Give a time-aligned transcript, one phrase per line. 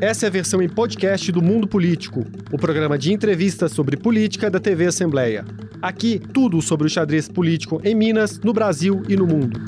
[0.00, 4.48] Essa é a versão em podcast do Mundo Político, o programa de entrevistas sobre política
[4.48, 5.44] da TV Assembleia.
[5.82, 9.58] Aqui, tudo sobre o xadrez político em Minas, no Brasil e no mundo.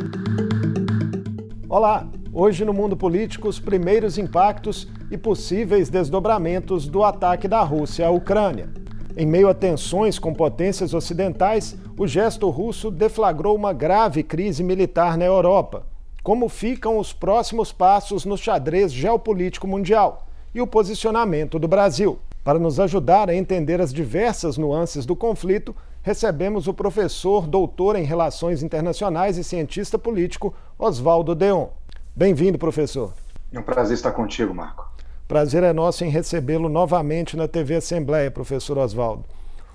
[1.68, 2.08] Olá!
[2.32, 8.10] Hoje no Mundo Político, os primeiros impactos e possíveis desdobramentos do ataque da Rússia à
[8.10, 8.68] Ucrânia.
[9.16, 15.18] Em meio a tensões com potências ocidentais, o gesto russo deflagrou uma grave crise militar
[15.18, 15.89] na Europa
[16.22, 22.18] como ficam os próximos passos no xadrez geopolítico mundial e o posicionamento do Brasil.
[22.44, 28.04] Para nos ajudar a entender as diversas nuances do conflito, recebemos o professor, doutor em
[28.04, 31.68] Relações Internacionais e cientista político Oswaldo Deon.
[32.16, 33.12] Bem-vindo, professor.
[33.52, 34.90] É um prazer estar contigo, Marco.
[35.28, 39.24] Prazer é nosso em recebê-lo novamente na TV Assembleia, professor Oswaldo.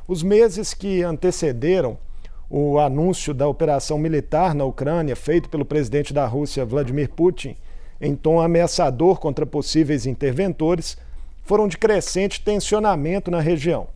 [0.08, 1.98] Os meses que antecederam
[2.58, 7.58] o anúncio da operação militar na Ucrânia, feito pelo presidente da Rússia, Vladimir Putin,
[8.00, 10.98] em tom ameaçador contra possíveis interventores,
[11.44, 13.88] foram de crescente tensionamento na região.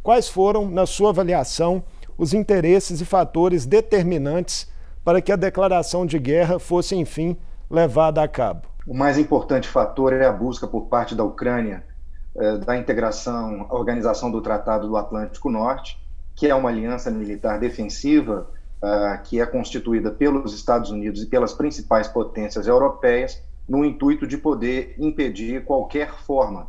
[0.00, 1.82] Quais foram, na sua avaliação,
[2.16, 4.70] os interesses e fatores determinantes
[5.04, 7.36] para que a declaração de guerra fosse, enfim,
[7.68, 8.68] levada a cabo?
[8.86, 11.82] O mais importante fator é a busca por parte da Ucrânia
[12.36, 16.03] eh, da integração Organização do Tratado do Atlântico Norte
[16.34, 18.50] que é uma aliança militar defensiva
[18.82, 24.36] uh, que é constituída pelos Estados Unidos e pelas principais potências europeias, no intuito de
[24.36, 26.64] poder impedir qualquer forma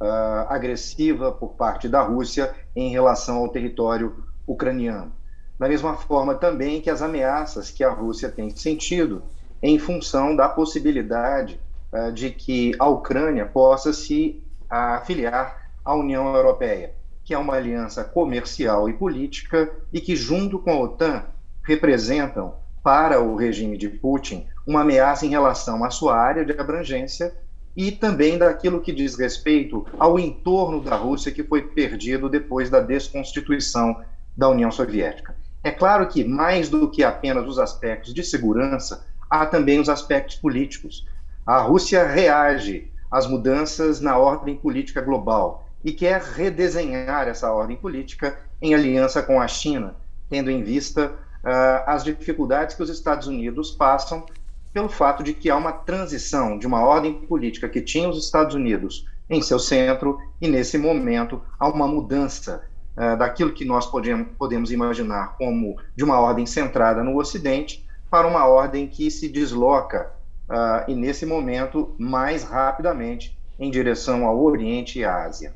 [0.00, 5.12] uh, agressiva por parte da Rússia em relação ao território ucraniano.
[5.58, 9.22] Da mesma forma também que as ameaças que a Rússia tem sentido
[9.62, 11.60] em função da possibilidade
[11.92, 16.94] uh, de que a Ucrânia possa se afiliar à União Europeia
[17.30, 21.22] que é uma aliança comercial e política e que, junto com a OTAN,
[21.62, 27.32] representam para o regime de Putin uma ameaça em relação à sua área de abrangência
[27.76, 32.80] e também daquilo que diz respeito ao entorno da Rússia que foi perdido depois da
[32.80, 34.02] desconstituição
[34.36, 35.36] da União Soviética.
[35.62, 40.34] É claro que, mais do que apenas os aspectos de segurança, há também os aspectos
[40.34, 41.06] políticos.
[41.46, 48.38] A Rússia reage às mudanças na ordem política global e quer redesenhar essa ordem política
[48.60, 49.96] em aliança com a China,
[50.28, 54.24] tendo em vista uh, as dificuldades que os Estados Unidos passam
[54.72, 58.54] pelo fato de que há uma transição de uma ordem política que tinha os Estados
[58.54, 62.62] Unidos em seu centro e, nesse momento, há uma mudança
[62.96, 68.26] uh, daquilo que nós podemos, podemos imaginar como de uma ordem centrada no Ocidente para
[68.26, 70.10] uma ordem que se desloca,
[70.48, 75.54] uh, e nesse momento, mais rapidamente em direção ao Oriente e à Ásia.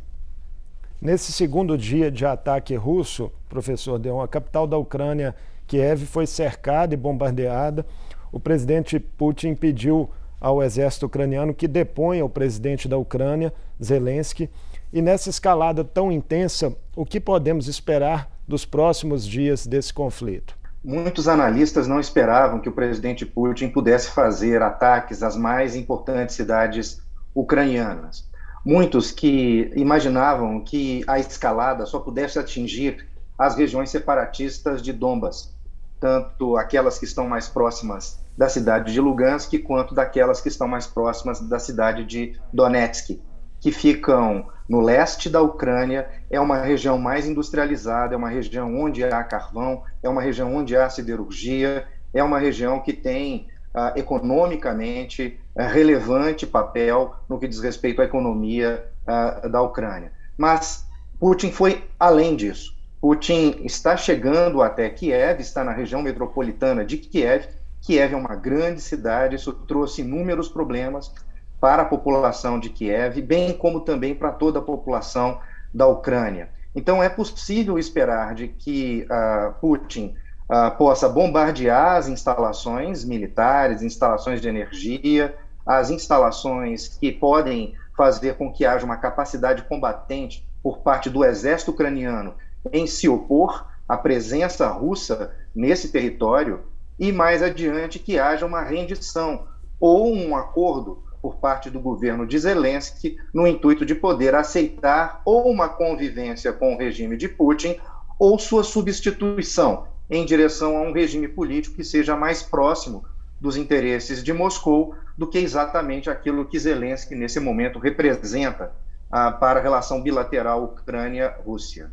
[1.04, 5.34] Nesse segundo dia de ataque russo, professor Deon, a capital da Ucrânia,
[5.66, 7.84] Kiev, foi cercada e bombardeada.
[8.32, 10.09] O presidente Putin pediu
[10.41, 13.53] ao exército ucraniano que deponha o presidente da Ucrânia,
[13.84, 14.48] Zelensky.
[14.91, 20.56] E nessa escalada tão intensa, o que podemos esperar dos próximos dias desse conflito?
[20.82, 27.03] Muitos analistas não esperavam que o presidente Putin pudesse fazer ataques às mais importantes cidades
[27.34, 28.32] ucranianas
[28.64, 33.06] muitos que imaginavam que a escalada só pudesse atingir
[33.38, 35.54] as regiões separatistas de Donbas,
[36.00, 40.86] tanto aquelas que estão mais próximas da cidade de Lugansk, quanto daquelas que estão mais
[40.86, 43.20] próximas da cidade de Donetsk,
[43.60, 49.04] que ficam no leste da Ucrânia, é uma região mais industrializada, é uma região onde
[49.04, 55.39] há carvão, é uma região onde há siderurgia, é uma região que tem uh, economicamente
[55.55, 60.12] uh, relevante papel no que diz respeito à economia uh, da Ucrânia.
[60.37, 60.87] Mas
[61.19, 62.75] Putin foi além disso.
[63.01, 67.49] Putin está chegando até Kiev, está na região metropolitana de Kiev.
[67.83, 71.12] Kiev é uma grande cidade, isso trouxe inúmeros problemas
[71.61, 75.39] para a população de Kiev, bem como também para toda a população
[75.73, 76.49] da Ucrânia.
[76.75, 80.15] Então, é possível esperar de que uh, Putin
[80.49, 85.34] uh, possa bombardear as instalações militares, instalações de energia,
[85.66, 91.70] as instalações que podem fazer com que haja uma capacidade combatente por parte do exército
[91.70, 92.35] ucraniano
[92.73, 96.62] em se opor à presença russa nesse território
[96.99, 99.46] e mais adiante que haja uma rendição
[99.81, 105.50] ou um acordo por parte do governo de Zelensky no intuito de poder aceitar ou
[105.50, 107.79] uma convivência com o regime de Putin
[108.19, 113.05] ou sua substituição em direção a um regime político que seja mais próximo
[113.41, 118.73] dos interesses de Moscou do que exatamente aquilo que Zelensky, nesse momento, representa
[119.11, 121.91] ah, para a relação bilateral Ucrânia-Rússia.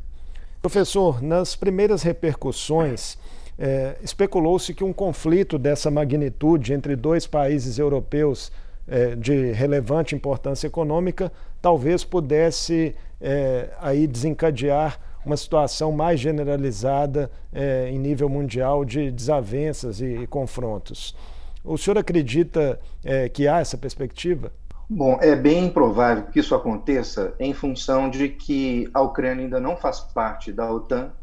[0.61, 3.17] Professor, nas primeiras repercussões,
[3.57, 8.51] eh, especulou-se que um conflito dessa magnitude entre dois países europeus
[8.87, 11.31] é, de relevante importância econômica,
[11.61, 20.01] talvez pudesse é, aí desencadear uma situação mais generalizada é, em nível mundial de desavenças
[20.01, 21.15] e, e confrontos.
[21.63, 24.51] O senhor acredita é, que há essa perspectiva?
[24.89, 29.77] Bom, é bem improvável que isso aconteça em função de que a Ucrânia ainda não
[29.77, 31.13] faz parte da OTAN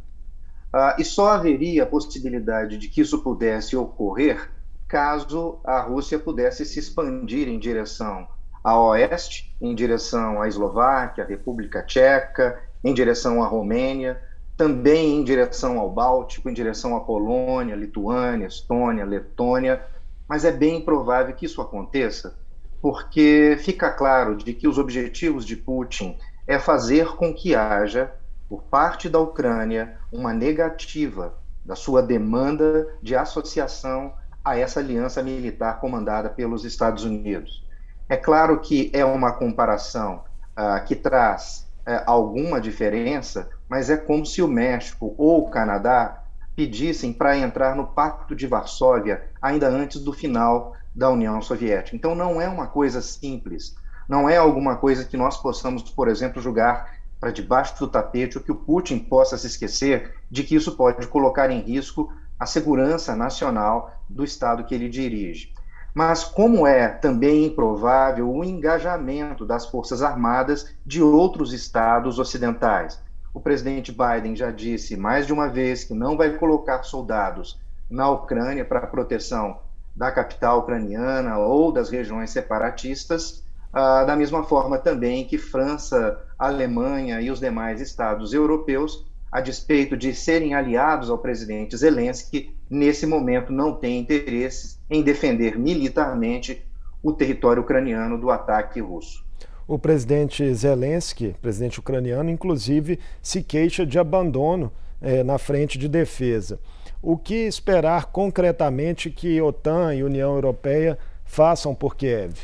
[0.72, 4.50] uh, e só haveria a possibilidade de que isso pudesse ocorrer
[4.88, 8.26] caso a Rússia pudesse se expandir em direção
[8.64, 14.20] a oeste, em direção à Eslováquia, à República Tcheca, em direção à Romênia,
[14.56, 19.84] também em direção ao Báltico, em direção à Polônia, Lituânia, Estônia, Letônia,
[20.28, 22.36] mas é bem provável que isso aconteça,
[22.82, 26.16] porque fica claro de que os objetivos de Putin
[26.46, 28.12] é fazer com que haja,
[28.48, 31.34] por parte da Ucrânia, uma negativa
[31.64, 37.64] da sua demanda de associação a essa aliança militar comandada pelos Estados Unidos.
[38.08, 40.24] É claro que é uma comparação
[40.58, 46.22] uh, que traz uh, alguma diferença, mas é como se o México ou o Canadá
[46.54, 51.96] pedissem para entrar no Pacto de Varsóvia ainda antes do final da União Soviética.
[51.96, 53.74] Então não é uma coisa simples,
[54.08, 58.44] não é alguma coisa que nós possamos, por exemplo, julgar para debaixo do tapete ou
[58.44, 63.16] que o Putin possa se esquecer de que isso pode colocar em risco a segurança
[63.16, 65.52] nacional do Estado que ele dirige.
[65.94, 73.00] Mas, como é também improvável o engajamento das Forças Armadas de outros estados ocidentais.
[73.32, 78.08] O presidente Biden já disse mais de uma vez que não vai colocar soldados na
[78.10, 79.58] Ucrânia para proteção
[79.94, 87.20] da capital ucraniana ou das regiões separatistas, ah, da mesma forma também que França, Alemanha
[87.20, 93.52] e os demais estados europeus a despeito de serem aliados ao presidente Zelensky, nesse momento
[93.52, 96.62] não têm interesse em defender militarmente
[97.02, 99.24] o território ucraniano do ataque russo.
[99.66, 106.58] O presidente Zelensky, presidente ucraniano, inclusive se queixa de abandono eh, na frente de defesa.
[107.02, 112.34] O que esperar concretamente que OTAN e União Europeia façam por Kiev?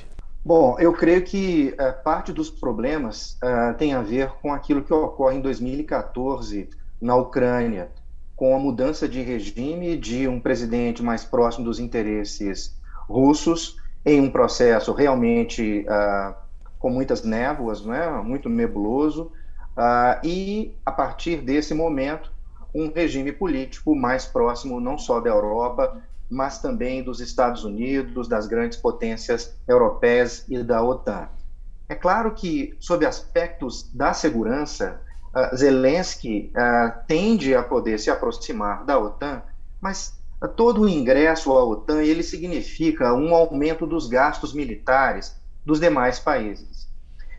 [0.45, 4.93] Bom, eu creio que uh, parte dos problemas uh, tem a ver com aquilo que
[4.93, 6.69] ocorre em 2014
[7.01, 7.91] na Ucrânia,
[8.37, 12.77] com a mudança de regime de um presidente mais próximo dos interesses
[13.09, 16.35] russos, em um processo realmente uh,
[16.79, 19.33] com muitas névoas, né, muito nebuloso,
[20.23, 22.31] e a partir desse momento,
[22.75, 26.01] um regime político mais próximo não só da Europa,
[26.31, 31.29] mas também dos Estados Unidos, das grandes potências europeias e da OTAN.
[31.89, 35.01] É claro que, sob aspectos da segurança,
[35.35, 39.43] uh, Zelensky uh, tende a poder se aproximar da OTAN,
[39.81, 45.81] mas uh, todo o ingresso à OTAN ele significa um aumento dos gastos militares dos
[45.81, 46.89] demais países.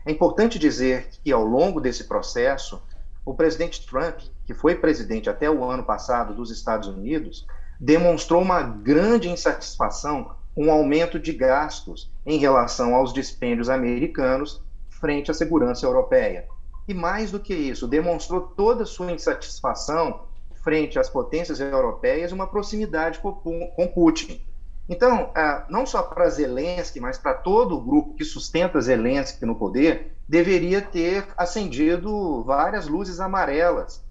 [0.05, 2.81] É importante dizer que, ao longo desse processo,
[3.25, 7.47] o presidente Trump, que foi presidente até o ano passado dos Estados Unidos,
[7.79, 15.31] demonstrou uma grande insatisfação com o aumento de gastos em relação aos dispêndios americanos frente
[15.31, 16.47] à segurança europeia.
[16.87, 20.21] E mais do que isso, demonstrou toda sua insatisfação
[20.63, 24.41] frente às potências europeias uma proximidade com, Putin.
[24.87, 29.55] Então, ah, não só para Zelensky, mas para todo o grupo que sustenta Zelensky no
[29.55, 34.03] poder, deveria ter acendido várias luzes amarelas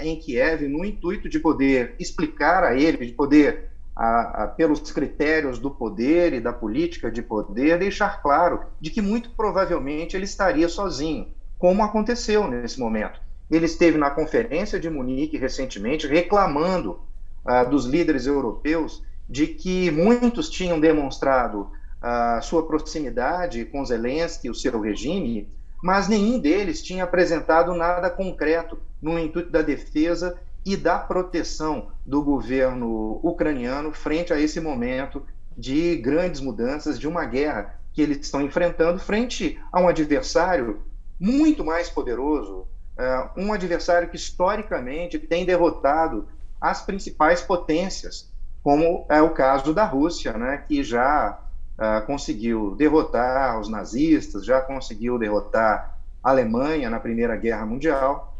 [0.00, 5.58] em Kiev no intuito de poder explicar a ele, de poder, a, a, pelos critérios
[5.58, 10.68] do poder e da política de poder, deixar claro de que muito provavelmente ele estaria
[10.68, 13.20] sozinho, como aconteceu nesse momento.
[13.50, 17.00] Ele esteve na conferência de Munique recentemente reclamando
[17.44, 21.70] uh, dos líderes europeus de que muitos tinham demonstrado
[22.00, 25.48] a uh, sua proximidade com Zelensky e o seu regime,
[25.82, 32.22] mas nenhum deles tinha apresentado nada concreto no intuito da defesa e da proteção do
[32.22, 35.22] governo ucraniano frente a esse momento
[35.56, 40.82] de grandes mudanças, de uma guerra que eles estão enfrentando frente a um adversário
[41.18, 42.66] muito mais poderoso,
[42.98, 46.28] uh, um adversário que historicamente tem derrotado
[46.60, 51.38] as principais potências, como é o caso da Rússia, né, que já
[51.78, 58.34] uh, conseguiu derrotar os nazistas, já conseguiu derrotar a Alemanha na Primeira Guerra Mundial,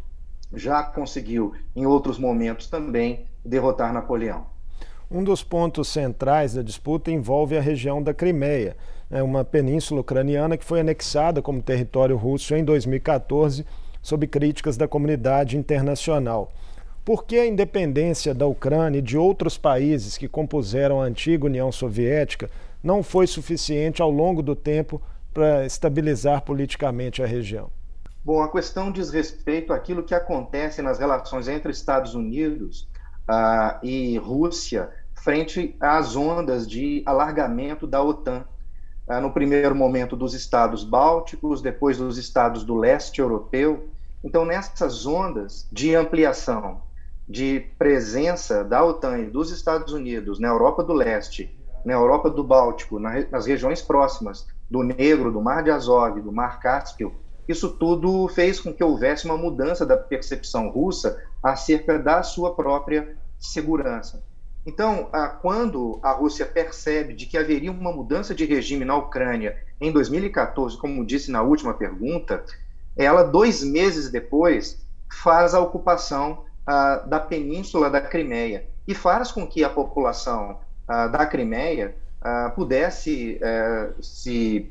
[0.54, 4.46] já conseguiu, em outros momentos também, derrotar Napoleão.
[5.10, 8.76] Um dos pontos centrais da disputa envolve a região da Crimeia,
[9.10, 13.64] né, uma península ucraniana que foi anexada como território russo em 2014,
[14.02, 16.52] sob críticas da comunidade internacional.
[17.04, 21.70] Por que a independência da Ucrânia e de outros países que compuseram a antiga União
[21.70, 22.50] Soviética
[22.82, 25.00] não foi suficiente ao longo do tempo
[25.32, 27.70] para estabilizar politicamente a região?
[28.24, 32.88] Bom, a questão diz respeito àquilo que acontece nas relações entre Estados Unidos
[33.28, 38.44] uh, e Rússia frente às ondas de alargamento da OTAN.
[39.06, 43.88] Uh, no primeiro momento dos estados bálticos, depois dos estados do leste europeu.
[44.22, 46.80] Então, nessas ondas de ampliação,
[47.28, 52.42] de presença da OTAN e dos Estados Unidos na Europa do Leste, na Europa do
[52.42, 57.14] Báltico, nas regiões próximas do Negro, do Mar de Azov, do Mar Cáspio,
[57.46, 63.16] isso tudo fez com que houvesse uma mudança da percepção russa acerca da sua própria
[63.38, 64.22] segurança.
[64.66, 65.10] Então,
[65.42, 70.78] quando a Rússia percebe de que haveria uma mudança de regime na Ucrânia em 2014,
[70.78, 72.42] como disse na última pergunta,
[72.96, 74.82] ela, dois meses depois,
[75.22, 76.44] faz a ocupação
[77.06, 81.94] da península da Crimeia e faz com que a população da Crimeia
[82.54, 84.70] pudesse eh, se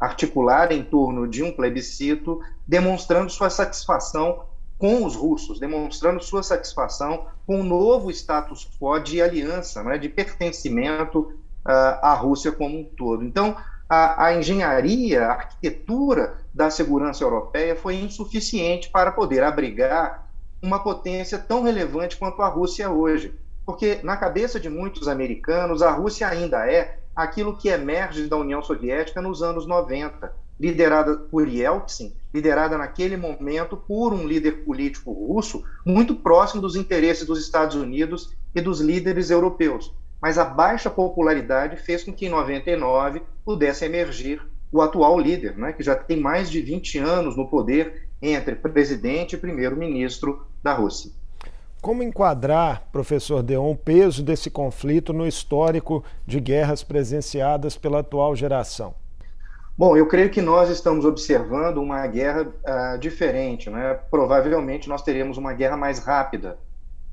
[0.00, 4.44] articular em torno de um plebiscito, demonstrando sua satisfação
[4.84, 10.10] com os russos, demonstrando sua satisfação com o novo status quo de aliança, né, de
[10.10, 13.24] pertencimento uh, à Rússia como um todo.
[13.24, 13.56] Então,
[13.88, 20.28] a, a, engenharia, a arquitetura da segurança europeia foi insuficiente para poder abrigar
[20.62, 23.34] uma potência tão relevante quanto a Rússia hoje.
[23.64, 28.62] Porque, na cabeça de muitos americanos, a Rússia ainda é aquilo que emerge da União
[28.62, 35.64] Soviética nos anos 90, liderada por Yeltsin, liderada naquele momento por um líder político russo
[35.84, 39.94] muito próximo dos interesses dos Estados Unidos e dos líderes europeus.
[40.20, 44.40] Mas a baixa popularidade fez com que em 99 pudesse emergir
[44.72, 49.34] o atual líder, né, que já tem mais de 20 anos no poder entre presidente
[49.34, 51.12] e primeiro-ministro da Rússia.
[51.84, 58.34] Como enquadrar, professor Deon, o peso desse conflito no histórico de guerras presenciadas pela atual
[58.34, 58.94] geração?
[59.76, 63.68] Bom, eu creio que nós estamos observando uma guerra uh, diferente.
[63.68, 63.98] Né?
[64.10, 66.56] Provavelmente nós teremos uma guerra mais rápida,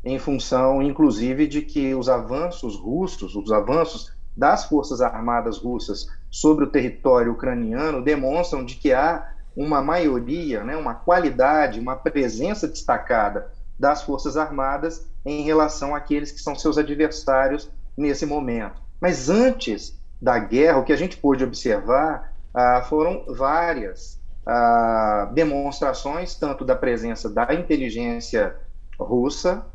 [0.05, 6.63] em função, inclusive, de que os avanços russos, os avanços das forças armadas russas sobre
[6.63, 13.51] o território ucraniano demonstram de que há uma maioria, né, uma qualidade, uma presença destacada
[13.81, 18.79] das Forças Armadas em relação àqueles que são seus adversários nesse momento.
[19.01, 26.35] Mas antes da guerra, o que a gente pôde observar ah, foram várias ah, demonstrações,
[26.35, 28.55] tanto da presença da inteligência
[28.99, 29.65] russa,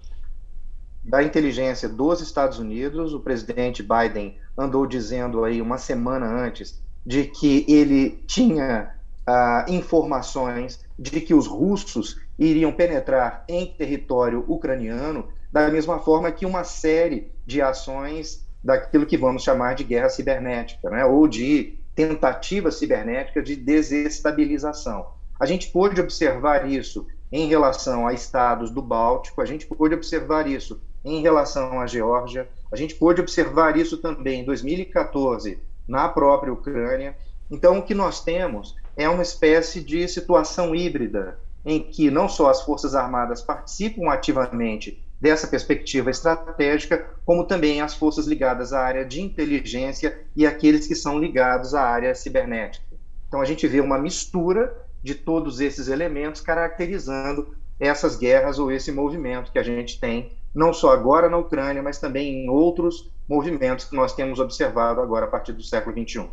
[1.02, 3.12] da inteligência dos Estados Unidos.
[3.12, 8.94] O presidente Biden andou dizendo aí uma semana antes de que ele tinha
[9.26, 16.44] ah, informações de que os russos iriam penetrar em território ucraniano, da mesma forma que
[16.44, 22.70] uma série de ações daquilo que vamos chamar de guerra cibernética, né, ou de tentativa
[22.70, 25.06] cibernética de desestabilização.
[25.38, 30.46] A gente pôde observar isso em relação a estados do Báltico, a gente pôde observar
[30.46, 36.52] isso em relação à Geórgia, a gente pôde observar isso também em 2014 na própria
[36.52, 37.16] Ucrânia.
[37.50, 42.48] Então, o que nós temos é uma espécie de situação híbrida em que não só
[42.48, 49.04] as Forças Armadas participam ativamente dessa perspectiva estratégica, como também as forças ligadas à área
[49.04, 52.86] de inteligência e aqueles que são ligados à área cibernética.
[53.26, 58.92] Então a gente vê uma mistura de todos esses elementos caracterizando essas guerras ou esse
[58.92, 63.86] movimento que a gente tem, não só agora na Ucrânia, mas também em outros movimentos
[63.86, 66.28] que nós temos observado agora a partir do século XXI.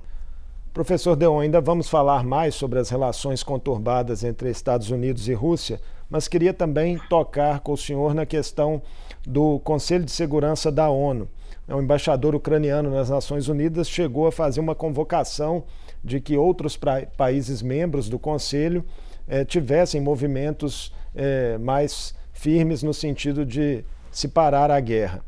[0.74, 5.80] Professor Deon, ainda vamos falar mais sobre as relações conturbadas entre Estados Unidos e Rússia,
[6.10, 8.82] mas queria também tocar com o senhor na questão
[9.24, 11.30] do Conselho de Segurança da ONU.
[11.68, 15.64] O embaixador ucraniano nas Nações Unidas chegou a fazer uma convocação
[16.04, 16.76] de que outros
[17.16, 18.84] países membros do Conselho
[19.28, 25.24] eh, tivessem movimentos eh, mais firmes no sentido de se parar a guerra.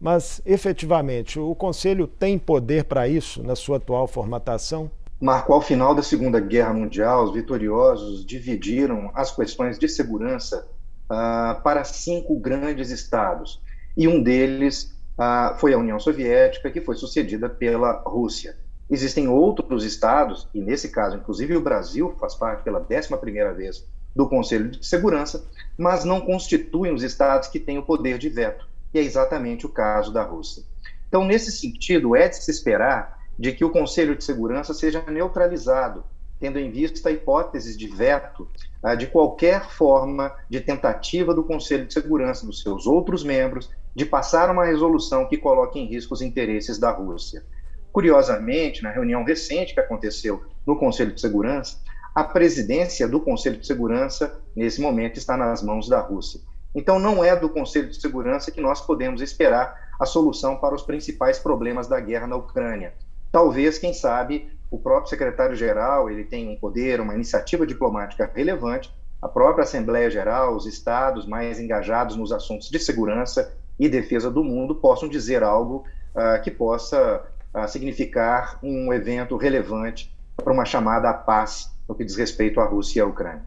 [0.00, 4.90] Mas, efetivamente, o Conselho tem poder para isso na sua atual formatação?
[5.20, 10.66] Marco, ao final da Segunda Guerra Mundial, os vitoriosos dividiram as questões de segurança
[11.04, 13.60] uh, para cinco grandes estados.
[13.94, 18.56] E um deles uh, foi a União Soviética, que foi sucedida pela Rússia.
[18.88, 23.86] Existem outros estados, e nesse caso, inclusive o Brasil faz parte pela 11 primeira vez
[24.16, 25.44] do Conselho de Segurança,
[25.76, 29.68] mas não constituem os estados que têm o poder de veto e é exatamente o
[29.68, 30.64] caso da Rússia.
[31.08, 36.04] Então, nesse sentido, é de se esperar de que o Conselho de Segurança seja neutralizado,
[36.38, 38.48] tendo em vista a hipótese de veto
[38.82, 44.06] ah, de qualquer forma de tentativa do Conselho de Segurança, dos seus outros membros, de
[44.06, 47.44] passar uma resolução que coloque em risco os interesses da Rússia.
[47.92, 51.78] Curiosamente, na reunião recente que aconteceu no Conselho de Segurança,
[52.14, 56.40] a presidência do Conselho de Segurança, nesse momento, está nas mãos da Rússia.
[56.74, 60.82] Então, não é do Conselho de Segurança que nós podemos esperar a solução para os
[60.82, 62.94] principais problemas da guerra na Ucrânia.
[63.30, 69.28] Talvez, quem sabe, o próprio secretário-geral ele tem um poder, uma iniciativa diplomática relevante, a
[69.28, 74.74] própria Assembleia Geral, os estados mais engajados nos assuntos de segurança e defesa do mundo
[74.74, 75.84] possam dizer algo
[76.14, 77.24] uh, que possa
[77.54, 82.64] uh, significar um evento relevante para uma chamada à paz no que diz respeito à
[82.64, 83.44] Rússia e à Ucrânia.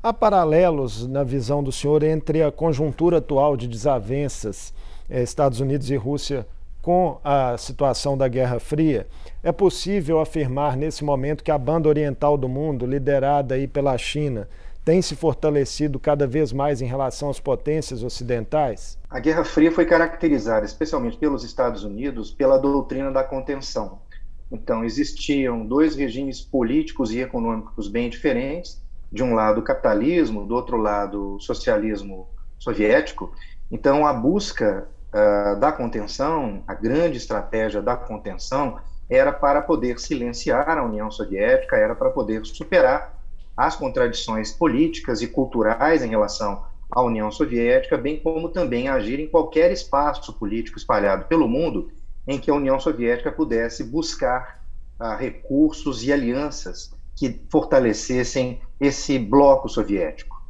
[0.00, 4.72] Há paralelos, na visão do senhor, entre a conjuntura atual de desavenças
[5.10, 6.46] eh, Estados Unidos e Rússia
[6.80, 9.08] com a situação da Guerra Fria,
[9.42, 14.48] é possível afirmar nesse momento que a banda oriental do mundo, liderada aí pela China,
[14.84, 18.96] tem se fortalecido cada vez mais em relação às potências ocidentais?
[19.10, 23.98] A Guerra Fria foi caracterizada, especialmente pelos Estados Unidos, pela doutrina da contenção.
[24.50, 28.80] Então, existiam dois regimes políticos e econômicos bem diferentes.
[29.10, 33.32] De um lado, o capitalismo, do outro lado, o socialismo soviético.
[33.70, 40.68] Então, a busca uh, da contenção, a grande estratégia da contenção, era para poder silenciar
[40.76, 43.18] a União Soviética, era para poder superar
[43.56, 49.26] as contradições políticas e culturais em relação à União Soviética, bem como também agir em
[49.26, 51.90] qualquer espaço político espalhado pelo mundo
[52.26, 54.62] em que a União Soviética pudesse buscar
[55.00, 60.40] uh, recursos e alianças que fortalecessem esse bloco soviético.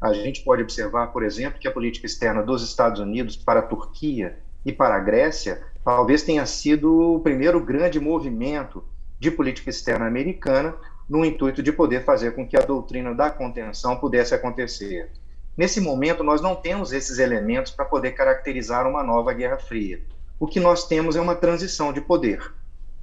[0.00, 3.62] A gente pode observar, por exemplo, que a política externa dos Estados Unidos para a
[3.62, 8.84] Turquia e para a Grécia talvez tenha sido o primeiro grande movimento
[9.20, 10.74] de política externa americana
[11.08, 15.12] no intuito de poder fazer com que a doutrina da contenção pudesse acontecer.
[15.56, 20.02] Nesse momento, nós não temos esses elementos para poder caracterizar uma nova Guerra Fria.
[20.38, 22.52] O que nós temos é uma transição de poder.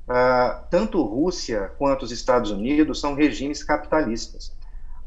[0.07, 4.53] Uh, tanto Rússia quanto os Estados Unidos são regimes capitalistas.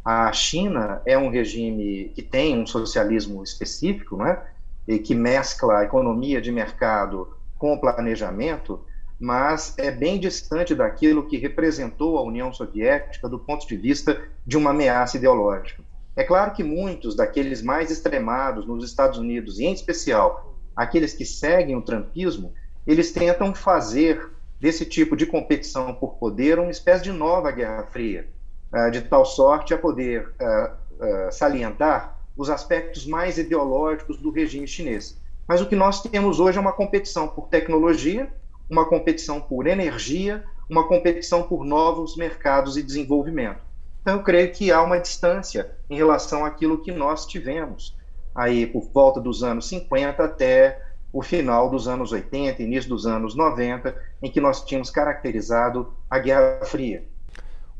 [0.05, 4.41] A China é um regime que tem um socialismo específico, né,
[4.87, 8.80] e que mescla a economia de mercado com o planejamento,
[9.19, 14.56] mas é bem distante daquilo que representou a União Soviética do ponto de vista de
[14.56, 15.82] uma ameaça ideológica.
[16.15, 21.25] É claro que muitos daqueles mais extremados nos Estados Unidos, e em especial aqueles que
[21.25, 22.54] seguem o trumpismo,
[22.87, 28.28] eles tentam fazer desse tipo de competição por poder uma espécie de nova Guerra Fria,
[28.73, 34.66] ah, de tal sorte a poder ah, ah, salientar os aspectos mais ideológicos do regime
[34.66, 35.21] chinês.
[35.49, 38.30] Mas o que nós temos hoje é uma competição por tecnologia,
[38.69, 43.60] uma competição por energia, uma competição por novos mercados e desenvolvimento.
[44.02, 47.97] Então, eu creio que há uma distância em relação àquilo que nós tivemos
[48.34, 50.86] aí por volta dos anos 50 até
[51.17, 56.19] o final dos anos 80, início dos anos 90, em que nós tínhamos caracterizado a
[56.19, 57.05] Guerra Fria.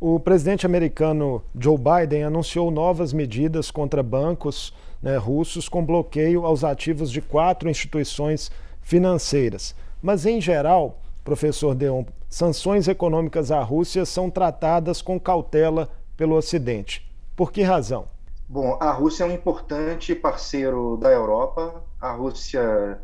[0.01, 4.73] O presidente americano Joe Biden anunciou novas medidas contra bancos
[5.03, 9.77] né, russos com bloqueio aos ativos de quatro instituições financeiras.
[10.01, 17.07] Mas, em geral, professor Deon, sanções econômicas à Rússia são tratadas com cautela pelo Ocidente.
[17.37, 18.07] Por que razão?
[18.49, 21.83] Bom, a Rússia é um importante parceiro da Europa.
[22.01, 22.99] A Rússia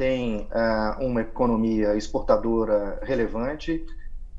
[0.00, 3.84] tem uh, uma economia exportadora relevante.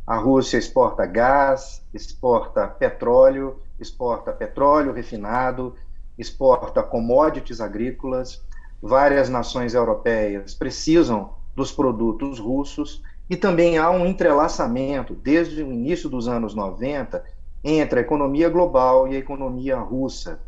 [0.08, 5.76] A Rússia exporta gás, exporta petróleo, exporta petróleo refinado,
[6.18, 8.44] exporta commodities agrícolas.
[8.82, 16.10] Várias nações europeias precisam dos produtos russos e também há um entrelaçamento desde o início
[16.10, 17.24] dos anos 90
[17.64, 20.40] entre a economia global e a economia russa.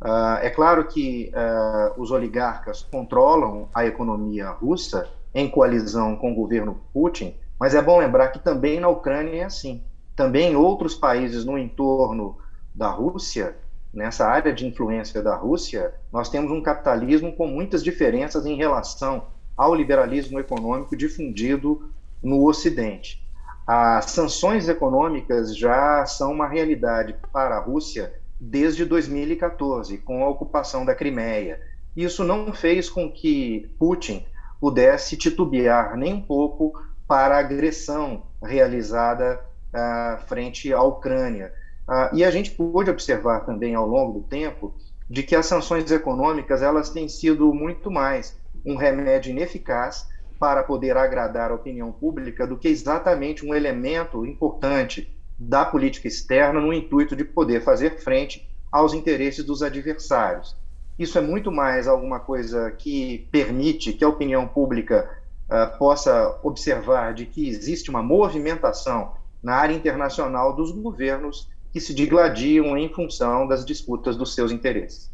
[0.00, 6.34] Uh, é claro que uh, os oligarcas controlam a economia russa em coalizão com o
[6.34, 9.82] governo Putin, mas é bom lembrar que também na Ucrânia é assim.
[10.16, 12.38] Também outros países no entorno
[12.74, 13.56] da Rússia,
[13.92, 19.26] nessa área de influência da Rússia, nós temos um capitalismo com muitas diferenças em relação
[19.54, 21.90] ao liberalismo econômico difundido
[22.22, 23.22] no Ocidente.
[23.66, 30.84] As sanções econômicas já são uma realidade para a Rússia desde 2014, com a ocupação
[30.84, 31.60] da Crimeia.
[31.94, 34.24] Isso não fez com que Putin
[34.60, 36.72] pudesse titubear nem um pouco
[37.06, 41.52] para a agressão realizada uh, frente à Ucrânia.
[41.88, 44.74] Uh, e a gente pôde observar também ao longo do tempo
[45.08, 50.96] de que as sanções econômicas elas têm sido muito mais um remédio ineficaz para poder
[50.96, 57.16] agradar a opinião pública do que exatamente um elemento importante da política externa no intuito
[57.16, 60.54] de poder fazer frente aos interesses dos adversários.
[60.98, 65.10] Isso é muito mais alguma coisa que permite que a opinião pública
[65.46, 71.94] uh, possa observar de que existe uma movimentação na área internacional dos governos que se
[71.94, 75.10] digladiam em função das disputas dos seus interesses.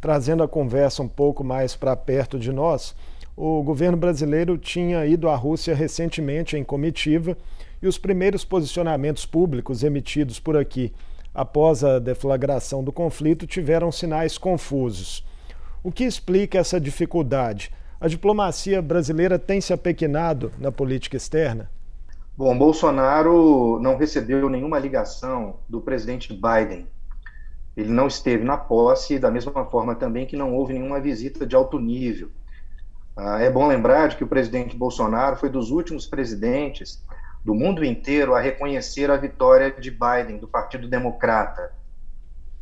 [0.00, 2.96] Trazendo a conversa um pouco mais para perto de nós,
[3.36, 7.36] o governo brasileiro tinha ido à Rússia recentemente em comitiva
[7.80, 10.92] e os primeiros posicionamentos públicos emitidos por aqui
[11.34, 15.24] após a deflagração do conflito tiveram sinais confusos.
[15.82, 17.70] O que explica essa dificuldade?
[18.00, 21.70] A diplomacia brasileira tem se apequenado na política externa?
[22.36, 26.86] Bom, Bolsonaro não recebeu nenhuma ligação do presidente Biden.
[27.76, 31.54] Ele não esteve na posse, da mesma forma também que não houve nenhuma visita de
[31.54, 32.28] alto nível.
[33.16, 37.02] Ah, é bom lembrar de que o presidente Bolsonaro foi dos últimos presidentes
[37.44, 41.72] do mundo inteiro a reconhecer a vitória de Biden, do Partido Democrata.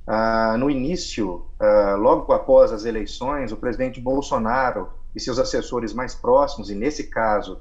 [0.06, 6.14] Ah, no início, ah, logo após as eleições, o presidente Bolsonaro e seus assessores mais
[6.14, 7.60] próximos, e nesse caso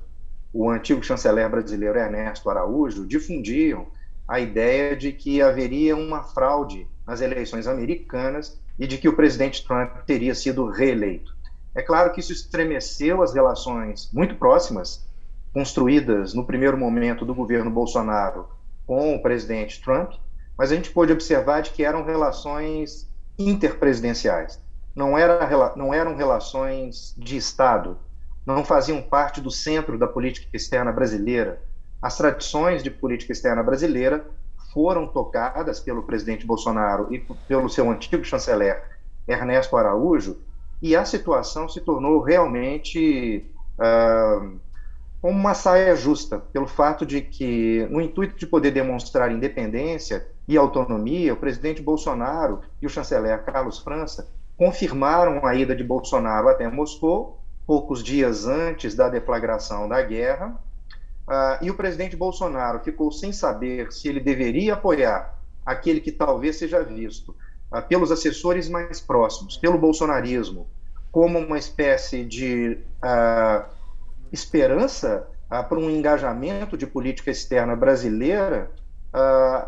[0.54, 3.88] o antigo chanceler brasileiro Ernesto Araújo difundiam
[4.28, 9.65] a ideia de que haveria uma fraude nas eleições americanas e de que o presidente
[9.65, 11.36] Trump teria sido reeleito.
[11.75, 15.04] É claro que isso estremeceu as relações muito próximas,
[15.55, 18.45] construídas no primeiro momento do governo Bolsonaro
[18.85, 20.11] com o presidente Trump,
[20.57, 24.61] mas a gente pôde observar de que eram relações interpresidenciais.
[24.93, 27.97] Não, era, não eram relações de Estado,
[28.45, 31.61] não faziam parte do centro da política externa brasileira.
[32.01, 34.25] As tradições de política externa brasileira
[34.73, 38.83] foram tocadas pelo presidente Bolsonaro e pelo seu antigo chanceler
[39.25, 40.37] Ernesto Araújo,
[40.81, 44.64] e a situação se tornou realmente uh,
[45.25, 50.55] como uma saia justa, pelo fato de que, no intuito de poder demonstrar independência e
[50.55, 56.69] autonomia, o presidente Bolsonaro e o chanceler Carlos França confirmaram a ida de Bolsonaro até
[56.69, 60.61] Moscou poucos dias antes da deflagração da guerra,
[61.27, 66.57] uh, e o presidente Bolsonaro ficou sem saber se ele deveria apoiar aquele que talvez
[66.57, 67.35] seja visto
[67.71, 70.67] uh, pelos assessores mais próximos, pelo bolsonarismo,
[71.11, 73.74] como uma espécie de uh,
[74.31, 78.71] esperança para um engajamento de política externa brasileira,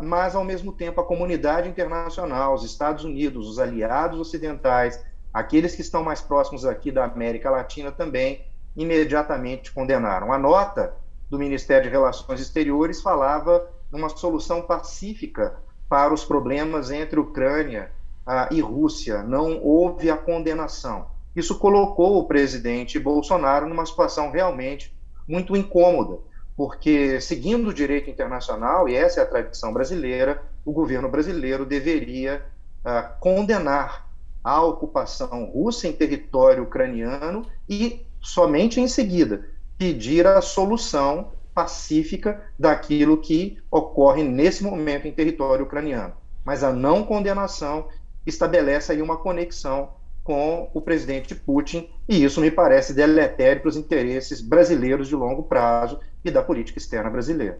[0.02, 5.82] mas, ao mesmo tempo, a comunidade internacional, os Estados Unidos, os aliados ocidentais, Aqueles que
[5.82, 8.44] estão mais próximos aqui da América Latina também
[8.76, 10.32] imediatamente condenaram.
[10.32, 10.94] A nota
[11.28, 15.56] do Ministério de Relações Exteriores falava numa solução pacífica
[15.88, 17.92] para os problemas entre Ucrânia
[18.26, 19.22] uh, e Rússia.
[19.22, 21.06] Não houve a condenação.
[21.38, 24.92] Isso colocou o presidente Bolsonaro numa situação realmente
[25.24, 26.18] muito incômoda,
[26.56, 32.44] porque, seguindo o direito internacional, e essa é a tradição brasileira, o governo brasileiro deveria
[32.84, 34.08] uh, condenar
[34.42, 39.48] a ocupação russa em território ucraniano e, somente em seguida,
[39.78, 46.14] pedir a solução pacífica daquilo que ocorre nesse momento em território ucraniano.
[46.44, 47.86] Mas a não condenação
[48.26, 49.97] estabelece aí uma conexão
[50.28, 55.44] com o presidente Putin, e isso me parece deletério para os interesses brasileiros de longo
[55.44, 57.58] prazo e da política externa brasileira.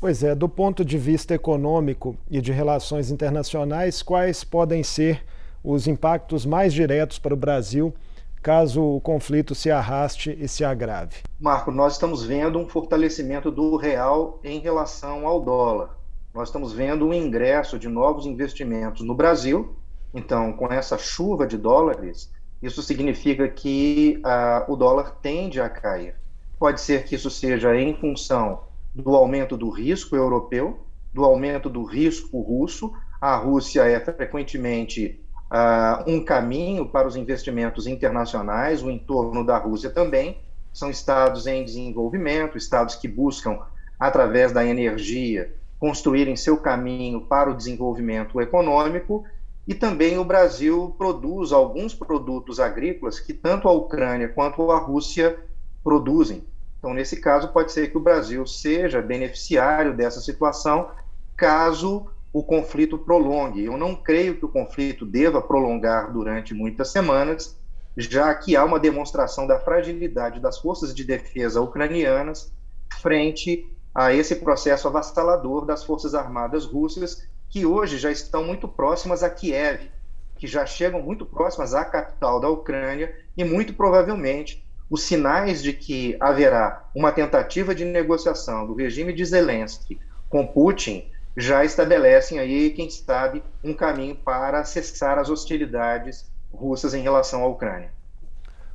[0.00, 5.24] Pois é, do ponto de vista econômico e de relações internacionais, quais podem ser
[5.62, 7.94] os impactos mais diretos para o Brasil
[8.42, 11.18] caso o conflito se arraste e se agrave?
[11.38, 15.96] Marco, nós estamos vendo um fortalecimento do real em relação ao dólar.
[16.34, 19.76] Nós estamos vendo um ingresso de novos investimentos no Brasil.
[20.12, 26.14] Então, com essa chuva de dólares, isso significa que uh, o dólar tende a cair.
[26.58, 31.84] Pode ser que isso seja em função do aumento do risco europeu, do aumento do
[31.84, 32.92] risco russo.
[33.20, 35.20] A Rússia é frequentemente
[35.50, 40.38] uh, um caminho para os investimentos internacionais, o entorno da Rússia também.
[40.72, 43.58] São estados em desenvolvimento, estados que buscam,
[43.98, 49.24] através da energia, construírem seu caminho para o desenvolvimento econômico.
[49.70, 55.38] E também o Brasil produz alguns produtos agrícolas que tanto a Ucrânia quanto a Rússia
[55.84, 56.44] produzem.
[56.76, 60.90] Então, nesse caso, pode ser que o Brasil seja beneficiário dessa situação,
[61.36, 63.64] caso o conflito prolongue.
[63.64, 67.56] Eu não creio que o conflito deva prolongar durante muitas semanas,
[67.96, 72.52] já que há uma demonstração da fragilidade das forças de defesa ucranianas
[73.00, 79.22] frente a esse processo avassalador das forças armadas russas, que hoje já estão muito próximas
[79.22, 79.90] a Kiev,
[80.38, 85.72] que já chegam muito próximas à capital da Ucrânia, e muito provavelmente os sinais de
[85.72, 92.70] que haverá uma tentativa de negociação do regime de Zelensky com Putin já estabelecem aí,
[92.70, 97.90] quem sabe, um caminho para cessar as hostilidades russas em relação à Ucrânia.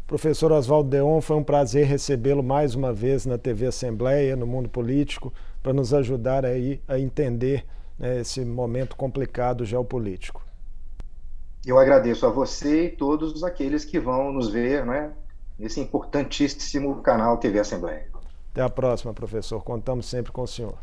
[0.08, 4.70] Professor Oswaldo Deon, foi um prazer recebê-lo mais uma vez na TV Assembleia, no mundo
[4.70, 5.34] político,
[5.64, 7.66] para nos ajudar aí a entender
[7.98, 10.46] né, esse momento complicado geopolítico.
[11.66, 15.12] Eu agradeço a você e todos aqueles que vão nos ver né,
[15.58, 18.08] nesse importantíssimo canal TV Assembleia.
[18.52, 19.64] Até a próxima, professor.
[19.64, 20.78] Contamos sempre com o senhor.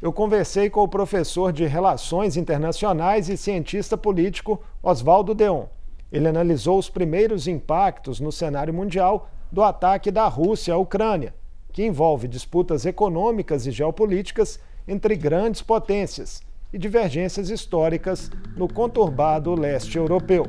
[0.00, 5.66] Eu conversei com o professor de Relações Internacionais e cientista político Oswaldo Deon.
[6.10, 11.34] Ele analisou os primeiros impactos no cenário mundial do ataque da Rússia à Ucrânia,
[11.72, 19.96] que envolve disputas econômicas e geopolíticas entre grandes potências e divergências históricas no conturbado leste
[19.96, 20.46] europeu.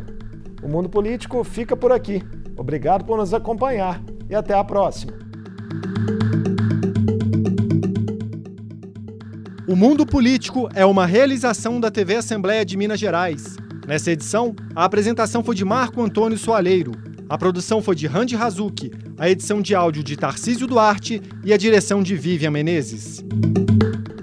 [0.63, 2.21] O mundo político fica por aqui.
[2.57, 5.13] Obrigado por nos acompanhar e até a próxima.
[9.67, 13.55] O Mundo Político é uma realização da TV Assembleia de Minas Gerais.
[13.87, 16.91] Nessa edição, a apresentação foi de Marco Antônio Soaleiro,
[17.29, 21.57] a produção foi de Randy Hazuki, a edição de áudio de Tarcísio Duarte e a
[21.57, 23.23] direção de Vivian Menezes.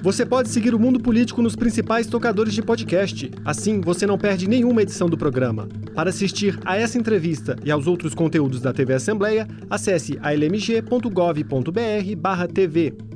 [0.03, 3.31] Você pode seguir o Mundo Político nos principais tocadores de podcast.
[3.45, 5.69] Assim, você não perde nenhuma edição do programa.
[5.95, 13.16] Para assistir a essa entrevista e aos outros conteúdos da TV Assembleia, acesse almg.gov.br/tv.